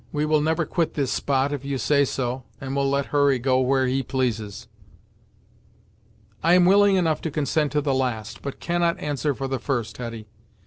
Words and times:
We 0.11 0.25
will 0.25 0.41
never 0.41 0.65
quit 0.65 0.95
this 0.95 1.11
spot, 1.11 1.53
if 1.53 1.63
you 1.63 1.77
say 1.77 2.05
so, 2.05 2.43
and 2.59 2.75
will 2.75 2.89
let 2.89 3.11
Hurry 3.13 3.37
go 3.37 3.59
where 3.61 3.85
he 3.85 4.01
pleases." 4.01 4.67
"I 6.41 6.55
am 6.55 6.65
willing 6.65 6.95
enough 6.95 7.21
to 7.21 7.29
consent 7.29 7.71
to 7.73 7.81
the 7.81 7.93
last, 7.93 8.41
but 8.41 8.59
cannot 8.59 8.99
answer 8.99 9.35
for 9.35 9.47
the 9.47 9.59
first, 9.59 9.97
Hetty. 9.97 10.25